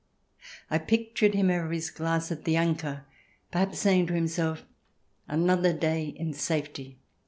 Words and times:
I 0.71 0.79
pictured 0.79 1.35
him 1.35 1.51
over 1.51 1.71
his 1.71 1.91
glass 1.91 2.31
at 2.31 2.43
the 2.43 2.55
Anker, 2.55 3.05
perhaps 3.51 3.77
saying 3.77 4.07
to 4.07 4.15
himself: 4.15 4.63
"Another 5.27 5.73
day 5.73 6.05
in 6.17 6.33
safety 6.33 6.97